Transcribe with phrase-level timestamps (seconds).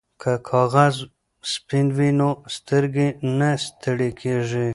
[0.21, 0.95] که کاغذ
[1.53, 3.07] سپین وي نو سترګې
[3.39, 4.67] نه ستړې کیږي.